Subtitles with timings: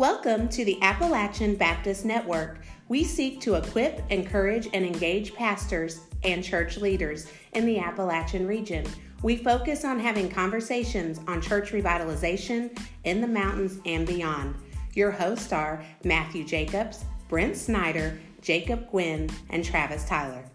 [0.00, 2.60] Welcome to the Appalachian Baptist Network.
[2.88, 8.86] We seek to equip, encourage, and engage pastors and church leaders in the Appalachian region.
[9.22, 14.54] We focus on having conversations on church revitalization in the mountains and beyond.
[14.94, 20.46] Your hosts are Matthew Jacobs, Brent Snyder, Jacob Gwynn, and Travis Tyler.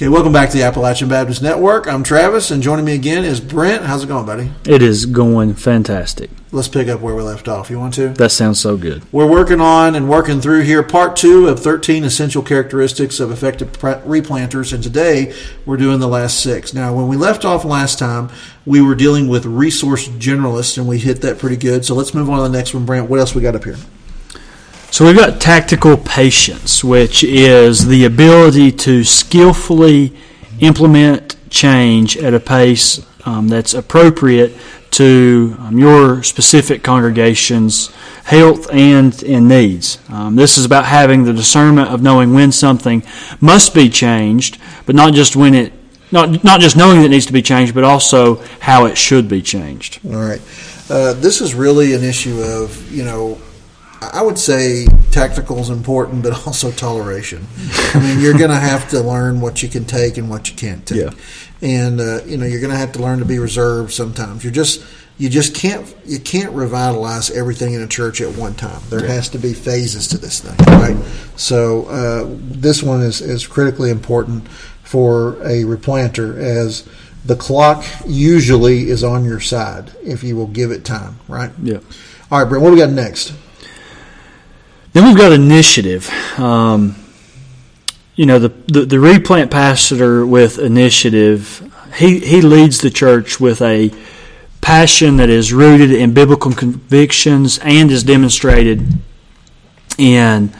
[0.00, 1.86] Okay, welcome back to the Appalachian Baptist Network.
[1.86, 3.84] I'm Travis, and joining me again is Brent.
[3.84, 4.50] How's it going, buddy?
[4.64, 6.30] It is going fantastic.
[6.52, 7.68] Let's pick up where we left off.
[7.68, 8.08] You want to?
[8.08, 9.02] That sounds so good.
[9.12, 13.72] We're working on and working through here part two of 13 essential characteristics of effective
[13.72, 15.34] replanters, and today
[15.66, 16.72] we're doing the last six.
[16.72, 18.30] Now, when we left off last time,
[18.64, 21.84] we were dealing with resource generalists, and we hit that pretty good.
[21.84, 23.10] So let's move on to the next one, Brent.
[23.10, 23.76] What else we got up here?
[24.90, 30.12] So we've got tactical patience, which is the ability to skillfully
[30.58, 34.52] implement change at a pace um, that's appropriate
[34.92, 39.98] to um, your specific congregation's health and, and needs.
[40.08, 43.04] Um, this is about having the discernment of knowing when something
[43.40, 45.72] must be changed, but not just when it
[46.12, 49.28] not not just knowing that it needs to be changed, but also how it should
[49.28, 50.00] be changed.
[50.04, 50.42] All right.
[50.90, 53.40] Uh, this is really an issue of you know
[54.00, 57.46] I would say tactical is important, but also toleration.
[57.94, 60.56] I mean, you're going to have to learn what you can take and what you
[60.56, 61.10] can't take, yeah.
[61.60, 63.92] and uh, you know you're going to have to learn to be reserved.
[63.92, 64.82] Sometimes you're just
[65.18, 68.80] you just can't you can't revitalize everything in a church at one time.
[68.88, 69.12] There yeah.
[69.12, 70.96] has to be phases to this thing, right?
[71.36, 74.48] So uh, this one is is critically important
[74.82, 76.88] for a replanter as
[77.26, 81.50] the clock usually is on your side if you will give it time, right?
[81.62, 81.80] Yeah.
[82.30, 83.34] All right, Brent, what do we got next?
[84.92, 86.10] Then we've got initiative.
[86.38, 86.96] Um,
[88.16, 93.62] you know, the, the, the replant pastor with initiative, he, he leads the church with
[93.62, 93.92] a
[94.60, 98.86] passion that is rooted in biblical convictions and is demonstrated
[99.96, 100.52] in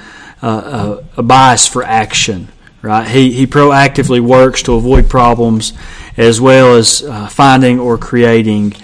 [0.43, 2.49] uh, a, a, bias for action.
[2.83, 3.07] Right?
[3.07, 5.75] He, he proactively works to avoid problems
[6.17, 8.75] as well as uh, finding or creating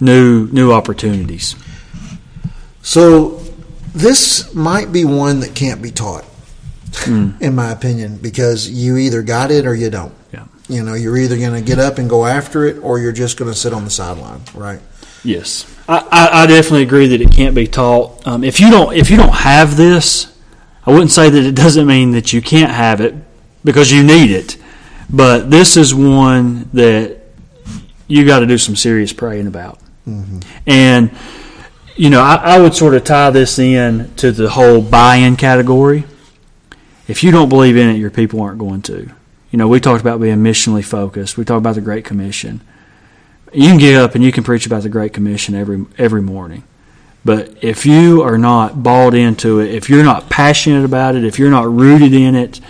[0.00, 1.54] new new opportunities.
[2.82, 3.41] So
[3.94, 6.24] this might be one that can't be taught,
[6.90, 7.40] mm.
[7.40, 10.14] in my opinion, because you either got it or you don't.
[10.32, 10.46] Yeah.
[10.68, 13.36] You know, you're either going to get up and go after it, or you're just
[13.36, 14.80] going to sit on the sideline, right?
[15.24, 18.26] Yes, I, I, definitely agree that it can't be taught.
[18.26, 20.36] Um, if you don't, if you don't have this,
[20.84, 23.14] I wouldn't say that it doesn't mean that you can't have it
[23.62, 24.56] because you need it,
[25.08, 27.20] but this is one that
[28.08, 29.78] you got to do some serious praying about,
[30.08, 30.40] mm-hmm.
[30.66, 31.12] and
[31.96, 36.04] you know, I, I, would sort of tie this in to the whole buy-in category.
[37.06, 39.10] If you don't believe in it, your people aren't going to.
[39.50, 41.36] You know, we talked about being missionally focused.
[41.36, 42.62] We talked about the Great Commission.
[43.52, 46.64] You can get up and you can preach about the Great Commission every every morning.
[47.24, 51.38] But if you are not bought into it, if you're not passionate about it, if
[51.38, 52.60] you're not rooted in it,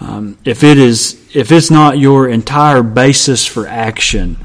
[0.00, 4.38] um, if it is if it's not your entire basis for action,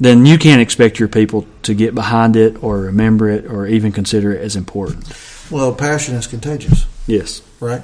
[0.00, 3.92] then you can't expect your people to get behind it or remember it or even
[3.92, 5.12] consider it as important.
[5.50, 6.86] Well, passion is contagious.
[7.06, 7.42] Yes.
[7.60, 7.82] Right?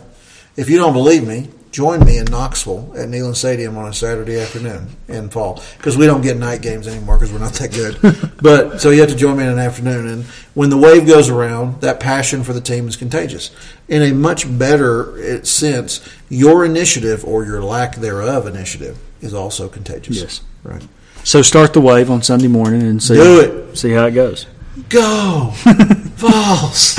[0.56, 4.40] If you don't believe me, join me in Knoxville at Neyland Stadium on a Saturday
[4.40, 8.32] afternoon in fall because we don't get night games anymore because we're not that good.
[8.42, 10.24] but so you have to join me in an afternoon, and
[10.54, 13.54] when the wave goes around, that passion for the team is contagious.
[13.88, 16.00] In a much better eh, sense,
[16.30, 20.16] your initiative or your lack thereof initiative is also contagious.
[20.16, 20.40] Yes.
[20.62, 20.82] Right.
[21.26, 23.76] So start the wave on Sunday morning and see Do it.
[23.76, 24.46] see how it goes.
[24.88, 25.50] Go
[26.14, 26.94] false.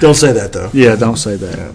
[0.00, 0.68] don't say that though.
[0.72, 1.56] Yeah, don't say that.
[1.56, 1.72] Yeah.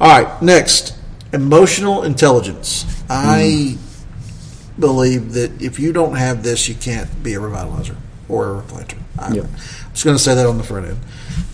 [0.00, 0.98] All right, next,
[1.32, 2.84] emotional intelligence.
[3.08, 4.80] I mm.
[4.80, 7.94] believe that if you don't have this, you can't be a revitalizer
[8.28, 8.98] or a replanter.
[9.32, 9.44] Yep.
[9.44, 10.98] I'm just going to say that on the front end.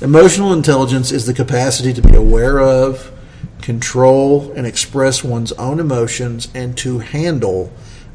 [0.00, 3.12] Emotional intelligence is the capacity to be aware of,
[3.60, 7.70] control, and express one's own emotions and to handle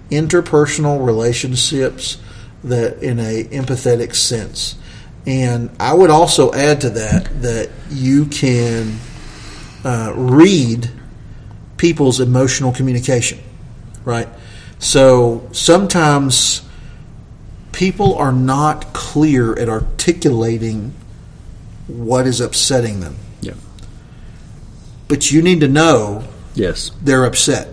[0.10, 2.18] interpersonal relationships
[2.64, 4.76] that in a empathetic sense.
[5.26, 8.98] And I would also add to that that you can
[9.84, 10.90] uh, read
[11.76, 13.40] people's emotional communication,
[14.06, 14.30] right?
[14.80, 16.62] So sometimes
[17.72, 20.94] people are not clear at articulating
[21.88, 23.18] what is upsetting them.
[23.42, 23.54] Yeah.
[25.08, 26.24] But you need to know
[26.56, 27.70] yes they're upset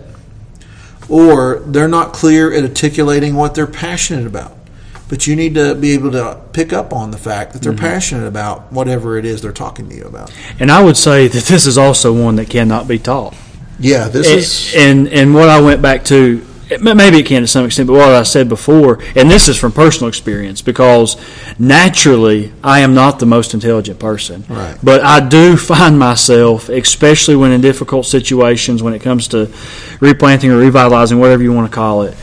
[1.09, 4.56] or they're not clear at articulating what they're passionate about.
[5.09, 7.85] But you need to be able to pick up on the fact that they're mm-hmm.
[7.85, 10.33] passionate about whatever it is they're talking to you about.
[10.59, 13.37] And I would say that this is also one that cannot be taught.
[13.79, 17.43] Yeah, this and, is and and what I went back to it- maybe it can
[17.43, 21.17] to some extent, but what I said before, and this is from personal experience, because
[21.59, 24.44] naturally I am not the most intelligent person.
[24.49, 24.76] Right.
[24.82, 29.49] But I do find myself, especially when in difficult situations, when it comes to
[30.00, 32.15] replanting or revitalizing, whatever you want to call it,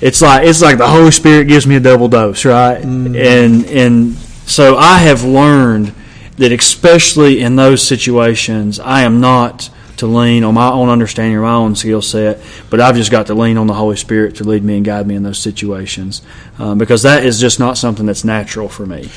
[0.00, 2.82] it's like it's like the Holy Spirit gives me a double dose, right?
[2.82, 3.16] Mm-hmm.
[3.16, 4.16] And and
[4.46, 5.92] so I have learned
[6.36, 11.42] that especially in those situations, I am not to lean on my own understanding or
[11.42, 12.40] my own skill set,
[12.70, 15.06] but I've just got to lean on the Holy Spirit to lead me and guide
[15.06, 16.22] me in those situations
[16.58, 19.10] um, because that is just not something that's natural for me.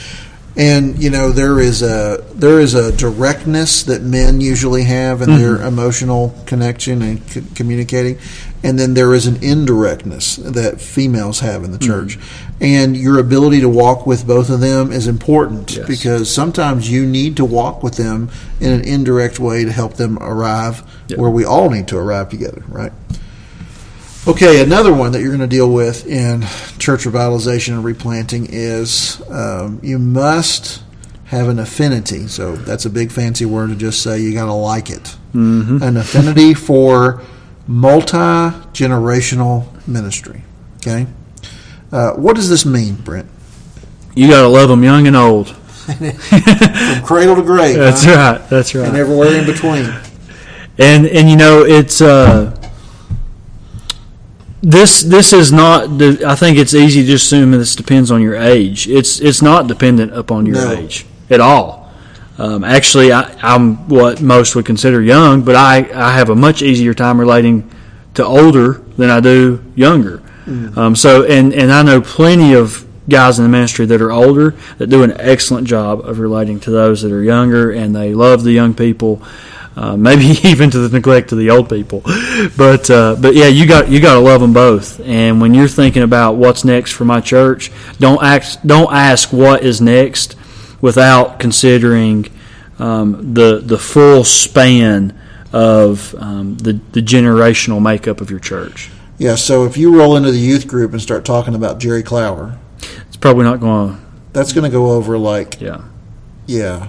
[0.56, 5.30] And you know there is a there is a directness that men usually have in
[5.38, 8.18] their emotional connection and c- communicating,
[8.64, 12.18] and then there is an indirectness that females have in the church.
[12.62, 15.88] And your ability to walk with both of them is important Yes.
[15.88, 18.30] because sometimes you need to walk with them
[18.60, 21.18] in an indirect way to help them arrive Yeah.
[21.18, 22.92] where we all need to arrive together, right?
[24.28, 26.42] Okay, another one that you're going to deal with in
[26.78, 30.84] church revitalization and replanting is um, you must
[31.26, 32.28] have an affinity.
[32.28, 35.16] So that's a big fancy word to just say you got to like it.
[35.34, 35.82] Mm-hmm.
[35.82, 37.22] An affinity for
[37.68, 38.18] multi
[38.74, 40.44] generational ministry.
[40.78, 41.08] Okay,
[41.92, 43.30] uh, what does this mean, Brent?
[44.16, 45.50] You got to love them young and old.
[45.90, 48.38] From cradle to grave, That's huh?
[48.40, 48.50] right.
[48.50, 48.88] That's right.
[48.88, 49.86] and everywhere in between.
[50.78, 52.56] and and you know it's uh,
[54.62, 58.88] this this is not I think it's easy to assume this depends on your age.
[58.88, 60.72] It's it's not dependent upon your No.
[60.74, 61.92] age at all.
[62.38, 66.62] Um, actually, I, I'm what most would consider young, but I, I have a much
[66.62, 67.70] easier time relating
[68.14, 70.22] to older than I do younger.
[70.48, 74.52] Um, so, and, and I know plenty of guys in the ministry that are older
[74.78, 78.44] that do an excellent job of relating to those that are younger, and they love
[78.44, 79.22] the young people.
[79.76, 82.02] Uh, maybe even to the neglect of the old people,
[82.58, 85.00] but uh, but yeah, you got you got to love them both.
[85.02, 89.64] And when you're thinking about what's next for my church, don't ask don't ask what
[89.64, 90.36] is next
[90.82, 92.26] without considering
[92.80, 95.18] um, the the full span
[95.54, 98.90] of um, the the generational makeup of your church.
[99.20, 102.58] Yeah, so if you roll into the youth group and start talking about Jerry Clower,
[103.08, 104.02] It's probably not going to.
[104.34, 105.82] that's going to go over like, Yeah.
[106.48, 106.88] yeah,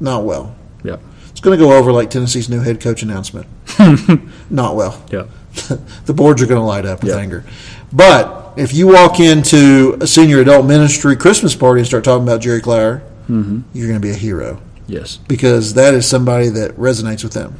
[0.00, 0.54] not well.
[0.82, 0.96] Yeah.
[1.30, 3.46] It's going to go over like Tennessee's new head coach announcement.
[4.50, 5.02] not well.
[5.10, 5.24] Yeah.
[6.06, 7.20] the boards are going to light up with Yeah.
[7.20, 7.44] anger.
[7.92, 12.40] But if you walk into a senior adult ministry Christmas party and start talking about
[12.40, 13.60] Jerry Clower, Mm-hmm.
[13.72, 15.18] you're going to be a hero Yes.
[15.28, 17.54] because that is somebody that resonates with them.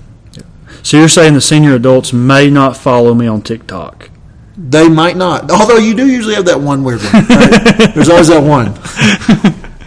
[0.83, 4.11] So you're saying the senior adults may not follow me on TikTok?
[4.57, 7.13] They might not, although you do usually have that one weird one.
[7.13, 7.91] Right?
[7.95, 8.73] There's always that one.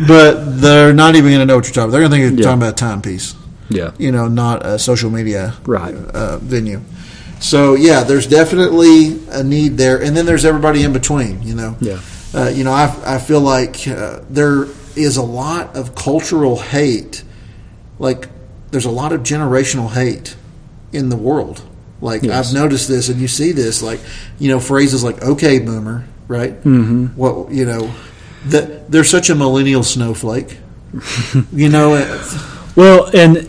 [0.08, 1.92] But they're not even going to know what you're talking about.
[1.92, 2.46] They're going to think you're Yeah.
[2.46, 3.36] talking about a timepiece,
[3.70, 3.92] Yeah.
[3.98, 5.94] you know, not a social media Right.
[6.14, 6.82] uh, venue.
[7.40, 9.98] So, yeah, there's definitely a need there.
[10.02, 11.76] And then there's everybody in between, you know.
[11.82, 11.98] Yeah.
[12.34, 17.24] Uh, you know, I, I feel like uh, there is a lot of cultural hate.
[17.98, 18.28] Like,
[18.72, 20.36] there's a lot of generational hate
[20.94, 21.62] in the world.
[22.02, 22.48] Like, Yes.
[22.50, 24.00] I've noticed this, and you see this, like,
[24.40, 26.54] you know, phrases like "okay, boomer," right?
[26.64, 27.08] Mm-hmm.
[27.18, 27.92] What you know,
[28.46, 30.58] that they're such a millennial snowflake.
[31.54, 31.94] you know,
[32.76, 33.48] Well, and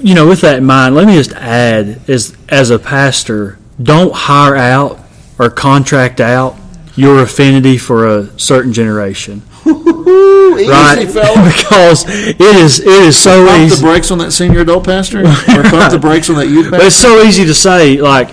[0.00, 4.14] you know, with that in mind, let me just add: as as a pastor, don't
[4.14, 5.00] hire out
[5.38, 6.56] or contract out
[6.94, 9.40] your affinity for a certain generation,
[10.08, 11.08] Ooh, easy, right?
[11.10, 11.44] fella.
[11.52, 13.76] because it is it is so Pump easy.
[13.76, 16.80] the brakes on that senior adult pastor, or pump the brakes on that youth But
[16.80, 18.30] it's so easy to say, like,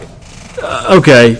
[0.62, 1.36] uh, okay,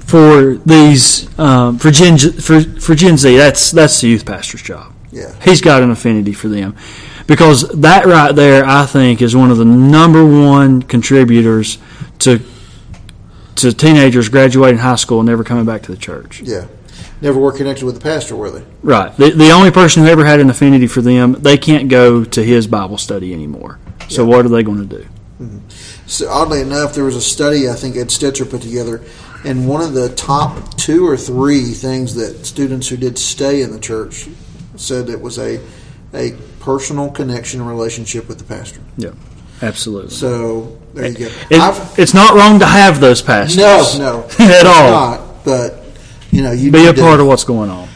[0.00, 4.92] for these um, for Gen for for Gen Z, that's that's the youth pastor's job.
[5.10, 5.34] Yeah.
[5.42, 6.76] He's got an affinity for them
[7.26, 11.78] because that right there, I think, is one of the number one contributors
[12.20, 12.40] to
[13.56, 16.40] to teenagers graduating high school and never coming back to the church.
[16.42, 16.66] Yeah,
[17.20, 18.64] never were connected with the pastor, were they?
[18.82, 19.14] Right.
[19.16, 22.42] The, the only person who ever had an affinity for them, they can't go to
[22.44, 23.78] his Bible study anymore.
[24.08, 24.28] So Yeah.
[24.36, 25.06] what are they going to do?
[25.40, 25.58] Mm-hmm.
[26.06, 29.02] So oddly enough, there was a study I think Ed Stetzer put together,
[29.44, 33.70] and one of the top two or three things that students who did stay in
[33.72, 34.26] the church
[34.76, 35.60] said it was a
[36.14, 38.80] a personal connection and relationship with the pastor.
[38.96, 39.10] Yeah,
[39.62, 40.10] absolutely.
[40.10, 41.24] So there you go.
[41.50, 43.58] It- it's not wrong to have those pastors.
[43.58, 44.90] no, no, at it's all.
[44.90, 45.84] Not, but
[46.38, 47.88] you know, you Be a need to- part of what's going on.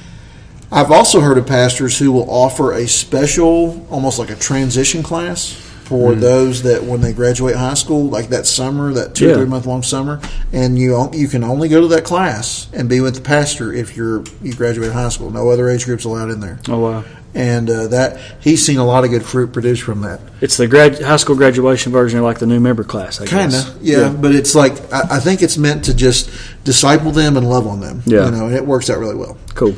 [0.73, 5.53] I've also heard of pastors who will offer a special, almost like a transition class
[5.85, 6.19] for hmm.
[6.21, 9.37] those that when they graduate high school, like that summer, that two or Yeah.
[9.37, 10.19] three month long summer,
[10.53, 13.97] and you you can only go to that class and be with the pastor if
[13.97, 15.31] you're you graduate high school.
[15.31, 16.59] No other age groups allowed in there.
[16.69, 17.05] Oh wow.
[17.35, 20.21] And uh, that he's seen a lot of good fruit produced from that.
[20.41, 23.53] It's the grad, high school graduation version of like the new member class, I Kind
[23.53, 23.69] guess.
[23.69, 26.31] of, yeah, But it's like I, I think it's meant to just
[26.65, 28.03] disciple them and love on them.
[28.05, 28.27] Yeah.
[28.27, 29.39] you know, and it works out really well.
[29.55, 29.75] Cool.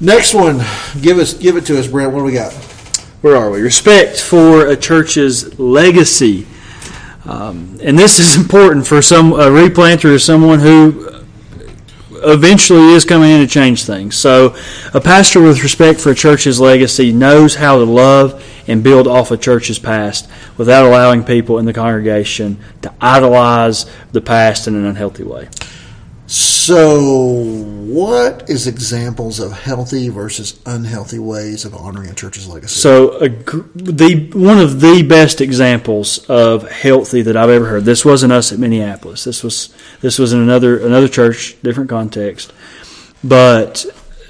[0.00, 0.58] Next one,
[1.00, 2.12] give us give it to us, Brent.
[2.12, 2.52] What do we got?
[3.22, 3.62] Where are we?
[3.62, 6.46] Respect for a church's legacy.
[7.24, 11.15] Um, and this is important for some a replanter or someone who
[12.26, 14.16] eventually is coming in to change things.
[14.16, 14.56] So,
[14.92, 19.30] a pastor with respect for a church's legacy knows how to love and build off
[19.30, 24.84] a church's past without allowing people in the congregation to idolize the past in an
[24.84, 25.48] unhealthy way.
[26.28, 27.44] So,
[27.86, 32.80] what is examples of healthy versus unhealthy ways of honoring a church's legacy?
[32.80, 37.84] So, the one of the best examples of healthy that I've ever heard.
[37.84, 39.22] This wasn't us at Minneapolis.
[39.22, 42.52] This was this was in another another church, different context,
[43.22, 43.86] but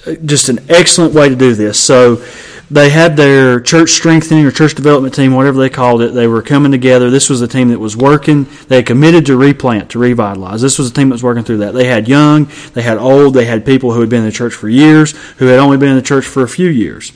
[0.06, 1.82] uh, just an excellent way to do this.
[1.82, 2.22] So,
[2.70, 6.14] they had their church strengthening or church development team, whatever they called it.
[6.14, 7.10] They were coming together.
[7.10, 8.46] This was a team that was working.
[8.68, 10.62] They committed to replant, to revitalize.
[10.62, 11.74] This was a team that was working through that.
[11.74, 14.54] They had young, they had old, they had people who had been in the church
[14.54, 17.12] for years, who had only been in the church for a few years.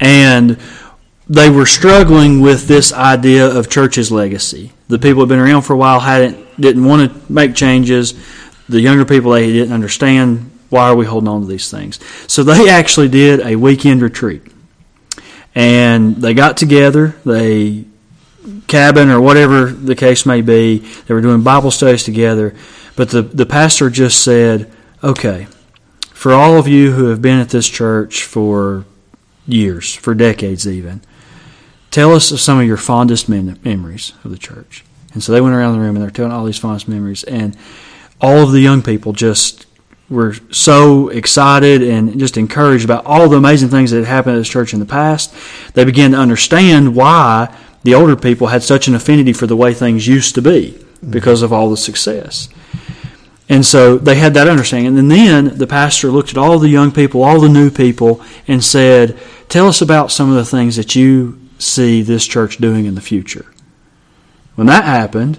[0.00, 0.58] And
[1.28, 4.72] they were struggling with this idea of church's legacy.
[4.88, 8.14] The people who had been around for a while hadn't didn't want to make changes.
[8.68, 12.00] The younger people they didn't understand why are we holding on to these things.
[12.26, 14.42] So they actually did a weekend retreat.
[15.54, 17.84] And they got together, they
[18.68, 22.54] cabin or whatever the case may be, they were doing Bible studies together,
[22.94, 24.70] but the the pastor just said,
[25.02, 25.46] "Okay,
[26.12, 28.84] for all of you who have been at this church for
[29.46, 31.00] years, for decades even.
[31.90, 34.84] Tell us of some of your fondest mem- memories of the church.
[35.12, 37.24] And so they went around the room and they're telling all these fondest memories.
[37.24, 37.56] And
[38.20, 39.65] all of the young people just
[40.08, 44.38] were so excited and just encouraged about all the amazing things that had happened at
[44.38, 45.34] this church in the past.
[45.74, 49.74] They began to understand why the older people had such an affinity for the way
[49.74, 52.48] things used to be because of all the success.
[53.48, 54.98] And so they had that understanding.
[54.98, 58.62] And then the pastor looked at all the young people, all the new people, and
[58.62, 62.96] said, Tell us about some of the things that you see this church doing in
[62.96, 63.46] the future.
[64.56, 65.38] When that happened,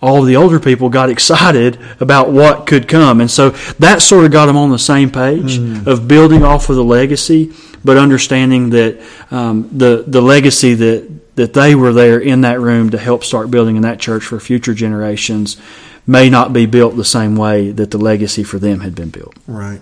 [0.00, 3.20] all the older people got excited about what could come.
[3.20, 3.50] And so
[3.80, 7.52] that sort of got them on the same page of building off of the legacy,
[7.84, 9.00] but understanding that
[9.30, 13.50] um, the, the legacy that, that they were there in that room to help start
[13.50, 15.56] building in that church for future generations
[16.06, 19.34] may not be built the same way that the legacy for them had been built.
[19.46, 19.80] Right.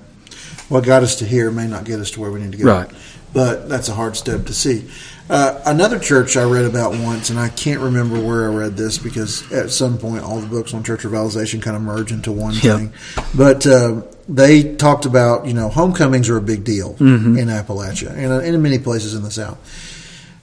[0.69, 2.65] What got us to here may not get us to where we need to go.
[2.65, 2.91] Right.
[3.33, 4.89] But that's a hard step to see.
[5.29, 8.97] Uh, another church I read about once, and I can't remember where I read this
[8.99, 12.55] because at some point all the books on church revitalization kind of merge into one
[12.55, 12.63] Yep.
[12.63, 12.93] thing.
[13.35, 17.39] But uh, they talked about, you know, homecomings are a big deal Mm-hmm.
[17.39, 19.59] in Appalachia and in many places in the South.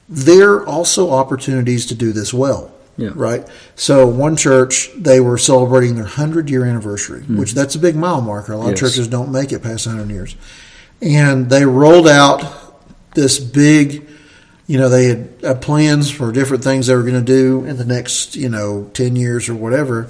[0.10, 2.72] There are also opportunities to do this well.
[2.96, 3.10] Yeah.
[3.16, 3.48] Right.
[3.76, 8.22] So one church they were celebrating their hundred year anniversary, which that's a big mile
[8.22, 8.54] marker.
[8.54, 8.70] A lot Mm-hmm.
[8.72, 8.82] Yes.
[8.82, 10.36] of churches don't make it past hundred years,
[11.02, 12.44] and they rolled out
[13.16, 14.08] this big.
[14.68, 17.78] You know, they had uh, plans for different things they were going to do in
[17.78, 20.10] the next, you know, ten years or whatever,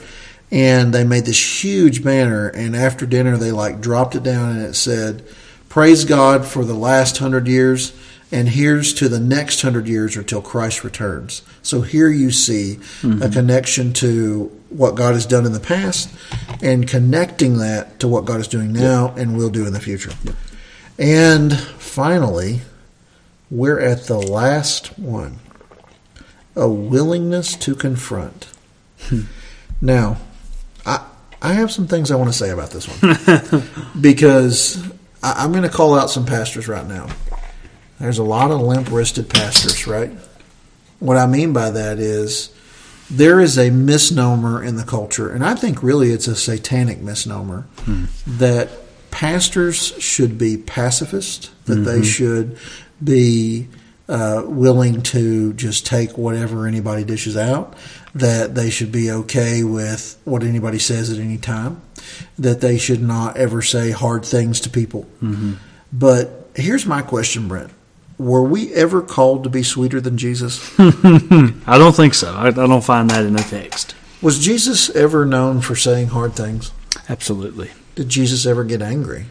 [0.51, 2.49] and they made this huge banner.
[2.49, 5.23] And after dinner, they like dropped it down, and it said,
[5.69, 7.93] "Praise God for the last hundred years."
[8.33, 11.43] And here's to the next hundred years or till Christ returns.
[11.61, 13.31] So here you see a mm-hmm.
[13.31, 16.09] connection to what God has done in the past
[16.61, 20.11] and connecting that to what God is doing now and will do in the future.
[20.97, 22.61] And finally,
[23.51, 25.39] we're at the last one
[26.55, 28.47] a willingness to confront.
[28.99, 29.21] Hmm.
[29.81, 30.17] now,
[30.85, 31.05] I,
[31.41, 33.63] I have some things I want to say about this one
[34.01, 34.81] because
[35.21, 37.09] I, I'm going to call out some pastors right now.
[37.99, 40.11] There's a lot of limp wristed pastors, right?
[40.99, 42.53] What I mean by that is
[43.09, 47.61] there is a misnomer in the culture, and I think really it's a satanic misnomer
[47.79, 48.05] hmm.
[48.25, 48.69] that
[49.11, 52.03] pastors should be pacifist, that they mm-hmm.
[52.03, 52.57] should
[53.03, 53.67] be
[54.09, 57.75] uh, willing to just take whatever anybody dishes out,
[58.15, 61.81] that they should be okay with what anybody says at any time,
[62.39, 65.03] that they should not ever say hard things to people.
[65.21, 65.53] Mm-hmm.
[65.91, 67.71] But here's my question, Brent.
[68.23, 70.73] Were we ever called to be sweeter than Jesus?
[70.79, 72.33] I don't think so.
[72.33, 73.95] I, I don't find that in the text.
[74.21, 76.71] Was Jesus ever known for saying hard things?
[77.09, 77.71] Absolutely.
[77.95, 79.25] Did Jesus ever get angry?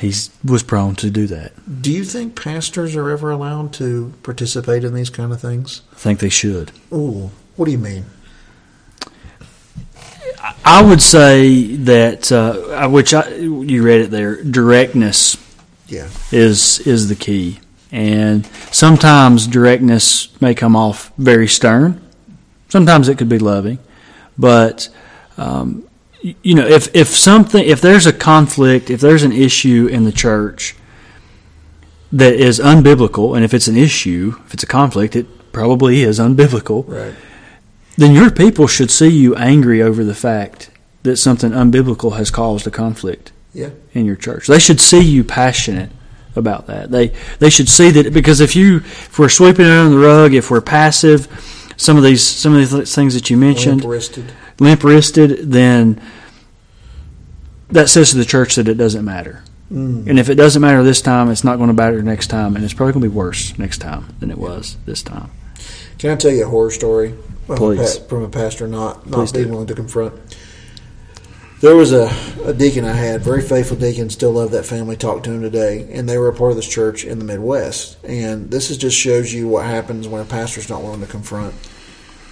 [0.00, 0.12] He
[0.44, 1.52] was prone to do that.
[1.82, 5.82] Do you think pastors are ever allowed to participate in these kind of things?
[5.92, 6.72] I think they should.
[6.92, 8.06] Ooh, what do you mean?
[10.64, 15.36] I would say that, uh, which I, you read it there, directness
[15.86, 16.08] Yeah.
[16.32, 17.60] is is the key.
[17.92, 22.00] And sometimes directness may come off very stern.
[22.68, 23.78] Sometimes it could be loving,
[24.38, 24.88] but
[25.36, 25.84] um,
[26.22, 30.12] you know, if if something, if there's a conflict, if there's an issue in the
[30.12, 30.74] church
[32.10, 36.18] that is unbiblical, and if it's an issue, if it's a conflict, it probably is
[36.18, 36.88] unbiblical.
[36.88, 37.14] Right.
[37.98, 40.70] Then your people should see you angry over the fact
[41.02, 43.70] that something unbiblical has caused a conflict Yeah.
[43.92, 44.46] in your church.
[44.46, 45.90] They should see you passionate
[46.36, 46.90] about that.
[46.90, 50.34] They they should see that because if you if we're sweeping it under the rug,
[50.34, 51.28] if we're passive,
[51.76, 54.32] some of these some of these things that you mentioned, Limp-wristed.
[54.58, 56.00] limp wristed, then
[57.70, 59.42] that says to the church that it doesn't matter.
[59.72, 60.06] Mm.
[60.06, 62.64] And if it doesn't matter this time, it's not going to matter next time, and
[62.64, 65.30] it's probably going to be worse next time than it was this time.
[65.98, 67.14] Can I tell you a horror story
[67.46, 67.98] from, a, Please.
[67.98, 69.52] from a pastor not not Please being do.
[69.52, 70.14] willing to confront?
[71.62, 72.10] There was a,
[72.44, 75.88] a deacon I had, very faithful deacon, still love that family, talked to him today,
[75.92, 78.02] and they were a part of this church in the Midwest.
[78.04, 81.54] And this is just shows you what happens when a pastor's not willing to confront.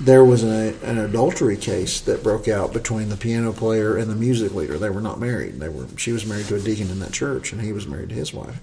[0.01, 4.17] There was an, an adultery case that broke out between the piano player and the
[4.17, 4.79] music leader.
[4.79, 5.61] They were not married.
[5.61, 8.09] They were she was married to a deacon in that church, and he was married
[8.09, 8.59] to his wife.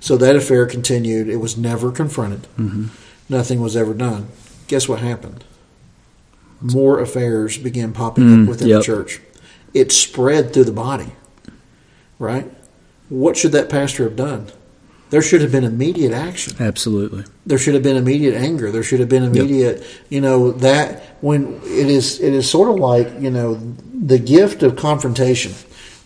[0.00, 1.28] So that affair continued.
[1.28, 2.48] It was never confronted.
[3.28, 4.28] Nothing was ever done.
[4.66, 5.44] Guess what happened?
[6.60, 8.80] More affairs began popping Mm, up within yep.
[8.80, 9.20] the church.
[9.74, 11.12] It spread through the body.
[12.18, 12.50] Right?
[13.08, 14.50] What should that pastor have done?
[15.10, 16.56] There should have been immediate action.
[16.58, 17.24] Absolutely.
[17.44, 18.70] There should have been immediate anger.
[18.70, 22.76] There should have been immediate, you know, that when it is it is sort of
[22.76, 23.54] like, you know,
[23.92, 25.52] the gift of confrontation,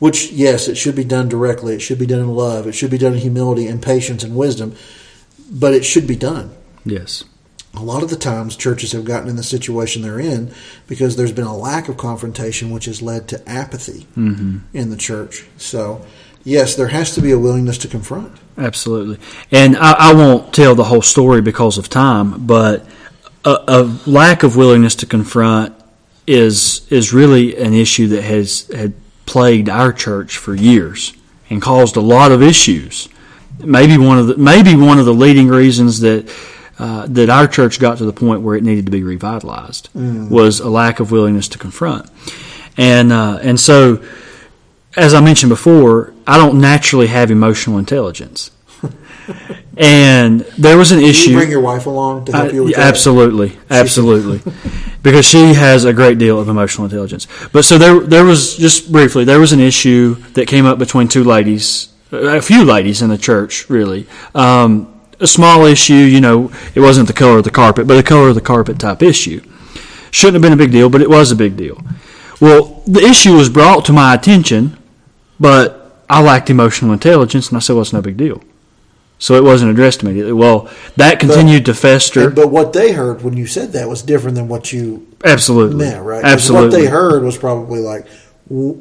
[0.01, 1.75] which yes, it should be done directly.
[1.75, 2.67] It should be done in love.
[2.67, 4.75] It should be done in humility and patience and wisdom,
[5.53, 6.51] but it should be done
[6.87, 7.25] Yes.
[7.77, 10.53] A lot of the times churches have gotten in the situation they're in
[10.87, 14.59] because there's been a lack of confrontation which has led to apathy Mm-hmm.
[14.73, 16.05] in the church so
[16.45, 19.19] yes there has to be a willingness to confront Absolutely.
[19.53, 22.87] And I, I won't tell the whole story because of time, but
[23.45, 25.75] a, a lack of willingness to confront
[26.27, 28.95] is is really an issue that has had
[29.27, 31.13] plagued our church for years
[31.51, 33.11] and caused a lot of issues.
[33.59, 36.27] Maybe one of the maybe one of the leading reasons that
[36.79, 40.61] uh, that our church got to the point where it needed to be revitalized was
[40.61, 42.11] a lack of willingness to confront,
[42.77, 44.03] and uh, and so
[44.97, 48.51] as I mentioned before, I don't naturally have emotional intelligence.
[49.77, 51.31] and there was an Do issue.
[51.31, 52.89] you bring your wife along to help I- you with yeah, that?
[52.89, 54.41] absolutely, absolutely,
[55.03, 57.27] because she has a great deal of emotional intelligence.
[57.53, 61.09] But so there, there was just briefly there was an issue that came up between
[61.09, 64.07] two ladies, a few ladies in the church, really.
[64.35, 68.03] Um, a small issue, you know, it wasn't the color of the carpet, but a
[68.03, 69.41] color of the carpet type issue.
[70.11, 71.83] Shouldn't have been a big deal, but it was a big deal.
[72.41, 74.77] Well, the issue was brought to my attention,
[75.41, 78.43] but I lacked emotional intelligence, and I said, "Well, it's no big deal."
[79.19, 80.33] So it wasn't addressed immediately.
[80.33, 82.29] Well, that continued to fester.
[82.29, 85.77] But what they heard when you said that was different than what you Absolutely.
[85.77, 86.23] meant right?
[86.23, 86.69] Absolutely.
[86.69, 88.07] what they heard was probably like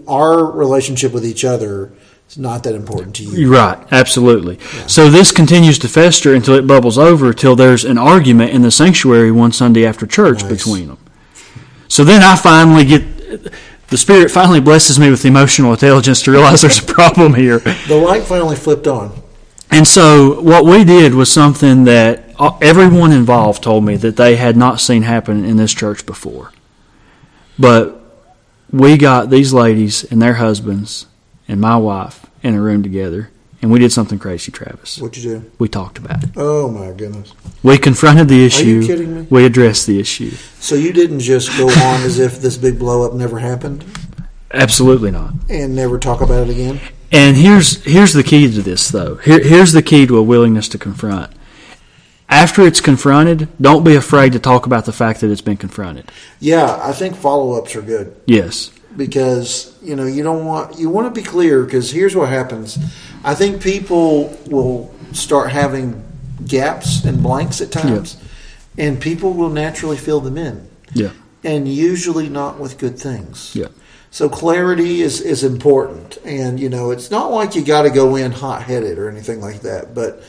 [0.08, 1.92] our relationship with each other
[2.30, 3.78] is not that important to you Right.
[3.92, 4.60] Absolutely.
[4.88, 8.72] So this continues to fester until it bubbles over till there's an argument in the
[8.72, 10.52] sanctuary one Sunday after church Nice.
[10.52, 10.98] between them.
[11.88, 13.04] So then I finally get
[13.90, 17.60] the Spirit finally blesses me with emotional intelligence to realize there's a problem here.
[17.88, 19.12] the light finally flipped on
[19.72, 22.24] And so what we did was something that
[22.62, 26.52] everyone involved told me that they had not seen happen in this church before.
[27.58, 28.02] But
[28.72, 31.06] we got these ladies and their husbands
[31.48, 33.30] and my wife in a room together,
[33.62, 35.00] and we did something crazy, Travis.
[35.00, 36.30] what'd you do We talked about it.
[36.36, 38.80] oh my goodness We confronted the issue.
[38.80, 39.28] Are you kidding me?
[39.30, 40.32] We addressed the issue.
[40.60, 43.84] so you didn't just go on as if this big blow up never happened
[44.52, 45.34] Absolutely not.
[45.50, 46.80] and never talk about it again
[47.12, 49.16] And here's here's the key to this though.
[49.16, 51.32] Here, here's the key to a willingness to confront.
[52.28, 56.12] After it's confronted, don't be afraid to talk about the fact that it's been confronted.
[56.40, 58.72] Yeah, I think follow ups are good Yes.
[58.98, 62.78] Because you know you don't want you want to be clear because here's what happens.
[63.24, 66.04] I think people will start having
[66.46, 68.18] gaps and blanks at times,
[68.78, 71.12] and people will naturally fill them in, Yeah.
[71.44, 73.56] and usually not with good things.
[73.56, 73.68] Yeah.
[74.12, 78.16] So clarity is is important, and you know it's not like you got to go
[78.16, 79.94] in hot headed or anything like that.
[79.94, 80.24] But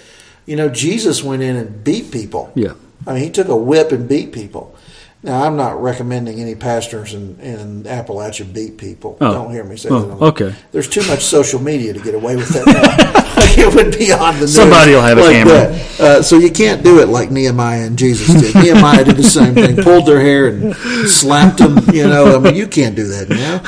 [0.47, 2.51] you know Jesus went in and beat people.
[2.55, 2.73] Yeah.
[3.07, 4.75] I mean, he took a whip and beat people.
[5.23, 9.17] Now, I'm not recommending any pastors in, in Appalachia beat people.
[9.21, 9.33] Oh.
[9.33, 10.25] Don't hear me say Oh, that.
[10.27, 10.55] Okay.
[10.73, 13.13] There's too much social media to get away with that now.
[13.59, 14.55] it would be on the news.
[14.55, 15.81] Somebody will have a like camera.
[15.99, 18.55] Uh, so you can't do it like Nehemiah and Jesus did.
[18.63, 20.75] Nehemiah did the same thing, pulled their hair and
[21.09, 21.79] slapped them.
[21.95, 23.63] You know, I mean, you can't do that now.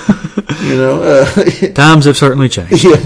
[0.67, 2.85] You know, uh, Times have certainly changed.
[2.85, 2.97] yeah.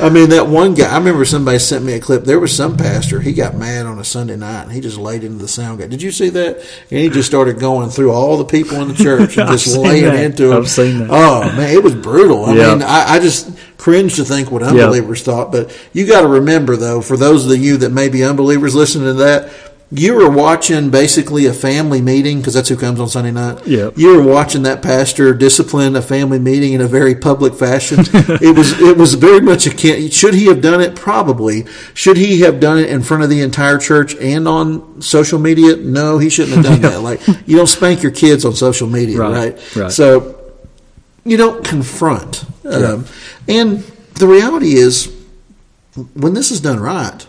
[0.00, 2.24] I mean, that one guy, I remember somebody sent me a clip.
[2.24, 5.24] There was some pastor, he got mad on a Sunday night and he just laid
[5.24, 5.86] into the sound guy.
[5.86, 6.56] Did you see that?
[6.90, 10.04] And he just started going through all the people in the church and just laying
[10.04, 10.16] that.
[10.22, 10.56] into them.
[10.58, 11.08] I've seen that.
[11.10, 12.46] Oh, man, it was brutal.
[12.46, 12.74] I Yeah.
[12.74, 15.50] mean, I, I just cringe to think what unbelievers thought.
[15.50, 19.04] But you got to remember, though, for those of you that may be unbelievers listening
[19.06, 19.50] to that,
[19.90, 23.66] you were watching basically a family meeting because that's who comes on Sunday night.
[23.66, 23.88] Yeah.
[23.96, 28.00] you were watching that pastor discipline a family meeting in a very public fashion.
[28.02, 31.64] it was it was very much a can- should he have done it probably
[31.94, 35.76] should he have done it in front of the entire church and on social media?
[35.76, 37.00] No, he shouldn't have done that.
[37.00, 39.76] Like you don't spank your kids on social media, Right, right?
[39.76, 39.90] right.
[39.90, 40.38] So
[41.24, 42.44] you don't confront.
[42.66, 43.06] Um,
[43.48, 43.78] and
[44.14, 45.14] the reality is,
[46.14, 47.26] when this is done right,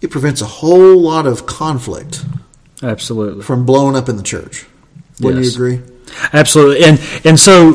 [0.00, 2.24] it prevents a whole lot of conflict
[2.82, 3.42] Absolutely.
[3.42, 4.66] from blowing up in the church.
[5.20, 5.56] Wouldn't Yes.
[5.56, 5.80] you agree?
[6.32, 6.84] Absolutely.
[6.84, 7.72] And and so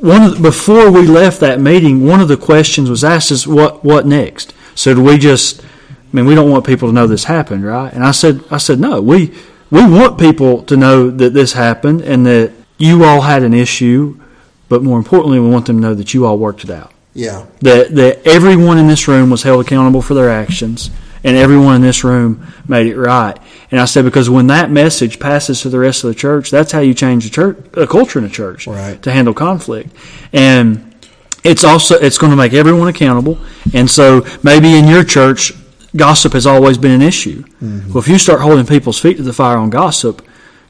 [0.00, 3.46] one of the, before we left that meeting, one of the questions was asked is
[3.46, 4.54] what what next?
[4.74, 5.64] So do we just I
[6.12, 7.92] mean we don't want people to know this happened, right?
[7.92, 9.00] And I said I said no.
[9.00, 9.32] We
[9.70, 14.18] we want people to know that this happened and that you all had an issue,
[14.68, 16.92] but more importantly, we want them to know that you all worked it out.
[17.14, 17.46] Yeah.
[17.60, 20.90] That that everyone in this room was held accountable for their actions,
[21.24, 23.36] and everyone in this room made it right.
[23.70, 26.72] And I said because when that message passes to the rest of the church, that's
[26.72, 29.00] how you change the church, a culture in a church, Right.
[29.02, 29.90] to handle conflict.
[30.32, 30.94] And
[31.42, 33.38] it's also it's going to make everyone accountable.
[33.72, 35.52] And so maybe in your church,
[35.96, 37.42] gossip has always been an issue.
[37.62, 37.88] Mm-hmm.
[37.94, 40.22] Well, if you start holding people's feet to the fire on gossip,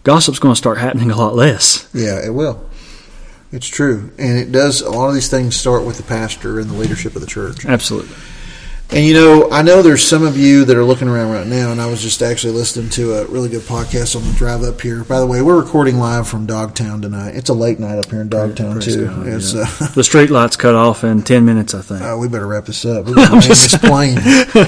[0.04, 1.88] gossip's going to start happening a lot less.
[1.92, 2.64] Yeah, it will.
[3.56, 4.12] It's true.
[4.18, 7.14] And it does, a lot of these things start with the pastor and the leadership
[7.16, 7.64] of the church.
[7.64, 8.14] Absolutely.
[8.88, 11.72] And you know, I know there's some of you that are looking around right now,
[11.72, 14.80] and I was just actually listening to a really good podcast on the drive up
[14.80, 15.02] here.
[15.02, 17.34] By the way, we're recording live from Dogtown tonight.
[17.34, 19.06] It's a late night up here in Dogtown Praise too.
[19.06, 19.64] God, it's yeah.
[19.80, 22.00] uh, The street lights cut off in ten minutes, I think.
[22.00, 23.04] uh, we better wrap this up.
[23.06, 24.18] We're going to this plane.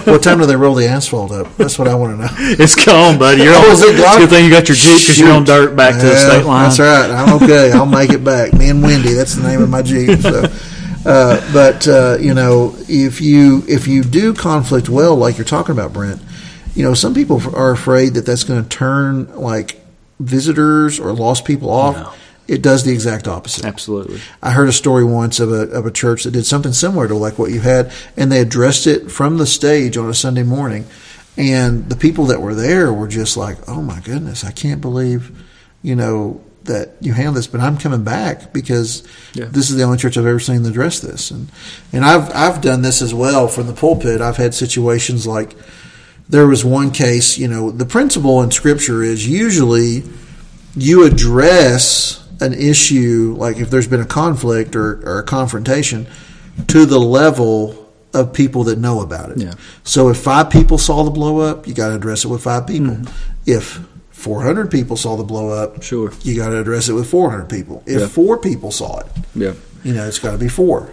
[0.05, 1.57] What time do they roll the asphalt up?
[1.57, 2.29] That's what I want to know.
[2.59, 3.45] It's gone, buddy.
[3.45, 4.17] You're Oh, on, is it it's gone?
[4.17, 6.45] a good thing you got your Jeep because you're on dirt back to the state
[6.45, 6.65] line.
[6.65, 7.09] That's right.
[7.11, 7.71] I'm okay.
[7.73, 8.53] I'll make it back.
[8.53, 9.13] Me and Wendy.
[9.13, 10.19] That's the name of my Jeep.
[10.19, 10.43] So,
[11.05, 15.73] uh, but uh, you know, if you if you do conflict well, like you're talking
[15.73, 16.21] about, Brent,
[16.75, 19.81] you know, some people are afraid that that's going to turn like
[20.21, 21.97] visitors or lost people off.
[21.97, 22.13] No.
[22.49, 23.67] It does the exact opposite.
[23.67, 24.21] Absolutely.
[24.43, 27.15] I heard a story once of a of a church that did something similar to
[27.15, 30.87] like what you had, and they addressed it from the stage on a Sunday morning,
[31.37, 35.31] and the people that were there were just like, "Oh my goodness, I can't believe,
[35.83, 39.03] you know, that you handled this." But I'm coming back because
[39.35, 39.47] Yeah.
[39.51, 41.49] this is the only church I've ever seen address this, and
[41.93, 44.21] and I've I've done this as well from the pulpit.
[44.21, 45.57] I've had situations like
[46.29, 50.05] there was one case, you know, the principle in Scripture is usually
[50.77, 56.07] you address an issue, like if there's been a conflict or, or a confrontation,
[56.69, 59.39] to the level of people that know about it.
[59.39, 59.55] Yeah.
[59.85, 62.67] So if five people saw the blow up, you got to address it with five
[62.67, 62.95] people.
[62.95, 63.13] Mm-hmm.
[63.47, 63.81] If
[64.19, 66.13] 400 people saw the blow up, Sure.
[66.25, 67.83] you got to address it with 400 people.
[67.87, 68.07] If Yeah.
[68.09, 69.53] four people saw it, Yeah.
[69.85, 70.89] you know, it's got to be four.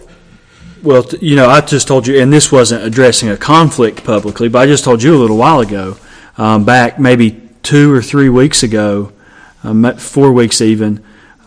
[0.82, 4.48] Well, t- you know, I just told you, and this wasn't addressing a conflict publicly,
[4.48, 5.96] but I just told you a little while ago,
[6.38, 9.10] um, back maybe two or three weeks ago,
[9.64, 11.00] um, four weeks even,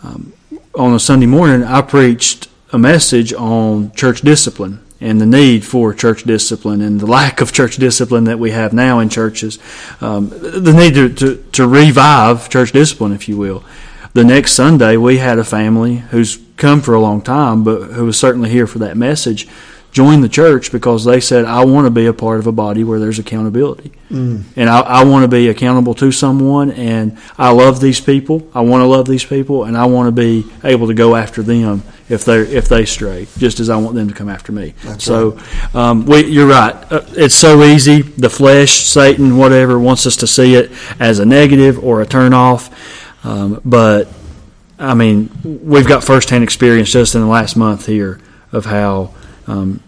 [0.04, 0.34] um,
[0.74, 5.94] on a Sunday morning, I preached a message on church discipline and the need for
[5.94, 9.58] church discipline and the lack of church discipline that we have now in churches,
[10.00, 13.64] um, the need to, to, to revive church discipline, if you will.
[14.12, 18.04] The next Sunday, we had a family who's come for a long time, but who
[18.04, 19.48] was certainly here for that message,
[19.92, 22.84] join the church because they said, I want to be a part of a body
[22.84, 23.92] where there's accountability.
[24.10, 28.48] And I, I want to be accountable to someone, and I love these people.
[28.54, 31.42] I want to love these people, and I want to be able to go after
[31.42, 34.74] them if they if they stray, just as I want them to come after me.
[34.98, 35.38] so,
[35.74, 36.74] um, we, you're right.
[36.90, 38.02] Uh, it's so easy.
[38.02, 42.32] The flesh, Satan, whatever, wants us to see it as a negative or a turn
[42.34, 43.24] off.
[43.24, 44.08] Um, but
[44.78, 48.18] I mean, we've got firsthand experience just in the last month here
[48.50, 49.14] of how
[49.50, 49.82] um,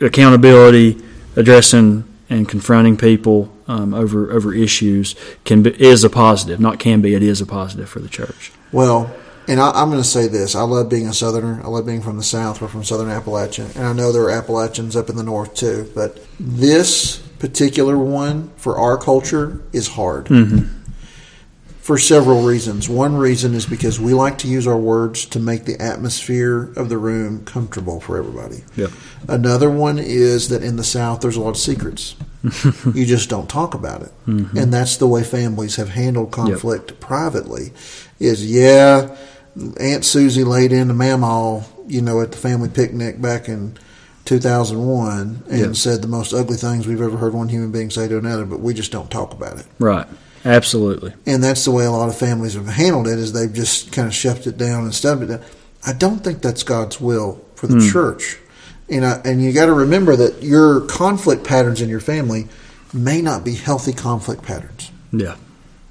[0.00, 1.02] accountability,
[1.36, 5.14] addressing and confronting people um, over over issues
[5.44, 6.60] can be, is a positive.
[6.60, 8.52] Not can be, it is a positive for the church.
[8.72, 9.14] Well,
[9.48, 11.60] and I, I'm going to say this: I love being a Southerner.
[11.64, 12.60] I love being from the South.
[12.60, 15.90] We're from Southern Appalachia, and I know there are Appalachians up in the North too.
[15.94, 20.28] But this particular one for our culture is hard.
[21.84, 22.88] For several reasons.
[22.88, 26.88] One reason is because we like to use our words to make the atmosphere of
[26.88, 28.64] the room comfortable for everybody.
[28.74, 28.86] Yeah.
[29.28, 32.16] Another one is that in the South, there's a lot of secrets.
[32.94, 34.56] you just don't talk about it, Mm-hmm.
[34.56, 37.72] and that's the way families have handled conflict privately.
[38.18, 39.14] Is yeah,
[39.78, 43.76] Aunt Susie laid into Mamaw, you know, at the family picnic back in
[44.24, 45.72] 2001, and Yeah.
[45.72, 48.60] said the most ugly things we've ever heard one human being say to another, but
[48.60, 50.06] we just don't talk about it Right.
[50.44, 51.12] Absolutely.
[51.26, 54.06] and that's the way a lot of families have handled it is they've just kind
[54.06, 55.42] of shoved it down and stuffed it down.
[55.86, 58.38] I don't think that's God's will for the church.
[58.88, 62.48] And I, and you got to remember that your conflict patterns in your family
[62.92, 64.90] may not be healthy conflict patterns.
[65.12, 65.36] Yeah.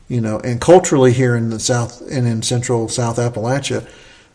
[0.08, 3.88] You know, and culturally here in the South and in Central South Appalachia,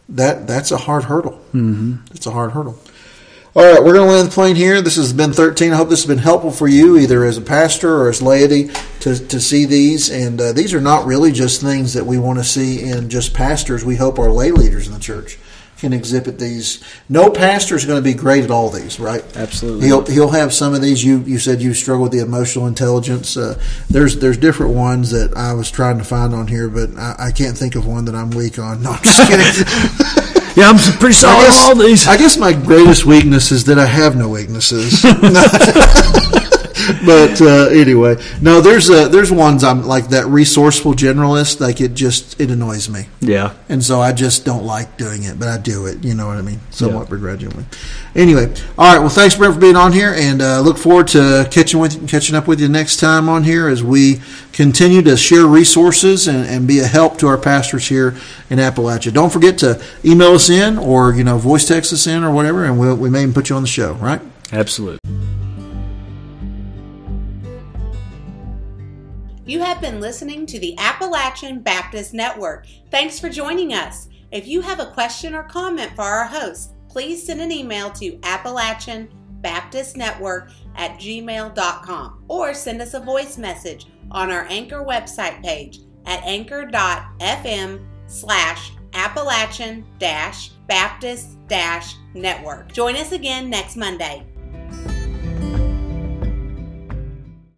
[0.09, 1.41] that that's a hard hurdle.
[1.53, 1.97] Mm-hmm.
[2.13, 2.79] It's a hard hurdle.
[3.57, 4.83] All right, we're going to land the plane here.
[4.83, 5.73] This has been 13.
[5.73, 8.69] I hope this has been helpful for you, either as a pastor or as laity,
[9.01, 10.11] to, to see these.
[10.11, 13.33] And uh, these are not really just things that we want to see in just
[13.33, 13.87] pastors.
[13.87, 15.39] We hope our lay leaders in the church
[15.79, 16.85] can exhibit these.
[17.09, 19.25] No pastor is going to be great at all these, right?
[19.35, 19.87] Absolutely.
[19.87, 21.03] He'll he'll have some of these.
[21.03, 23.37] You you said you struggle with the emotional intelligence.
[23.37, 23.59] Uh,
[23.89, 27.33] there's there's different ones that I was trying to find on here, but I, I
[27.33, 28.83] can't think of one that I'm weak on.
[28.83, 30.25] No, I'm just kidding.
[30.59, 32.09] Yeah, I'm pretty solid guess, all these.
[32.09, 35.03] I guess my greatest weakness is that I have no weaknesses.
[37.07, 41.61] but uh, anyway, no, there's uh, there's ones I'm like that resourceful generalist.
[41.61, 43.55] Like it just it annoys me, yeah.
[43.69, 45.39] and so I just don't like doing it.
[45.39, 46.03] But I do it.
[46.03, 46.59] You know what I mean?
[46.71, 47.11] Somewhat Yeah.
[47.11, 47.65] begrudgingly.
[48.19, 48.99] Anyway, all right.
[48.99, 52.35] Well, thanks, Brent, for being on here, and uh, look forward to catching with catching
[52.35, 54.21] up with you next time on here as we
[54.53, 58.17] continue to share resources and, and be a help to our pastors here
[58.51, 59.13] in Appalachia.
[59.13, 62.65] Don't forget to email us in or you know voice text us in or whatever,
[62.65, 63.93] and we'll, we may even put you on the show.
[63.93, 64.21] Right?
[64.51, 64.99] Absolutely.
[69.47, 72.67] You have been listening to the Appalachian Baptist Network.
[72.91, 74.09] Thanks for joining us.
[74.33, 78.19] If you have a question or comment for our host, please send an email to
[78.25, 79.09] Appalachian
[79.41, 85.79] Baptist Network at gmail.com or send us a voice message on our Anchor website page
[86.07, 91.39] at anchor.fm slash Appalachian Baptist
[92.15, 92.73] Network.
[92.73, 94.27] Join us again next Monday.